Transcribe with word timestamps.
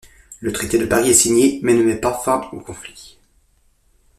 Le 0.39 0.51
traité 0.51 0.79
de 0.79 0.87
Paris 0.87 1.09
est 1.09 1.13
signé, 1.13 1.59
mais 1.61 1.75
ne 1.75 1.83
met 1.83 1.95
pas 1.95 2.13
fin 2.17 2.41
au 2.53 2.59
conflit. 2.59 3.19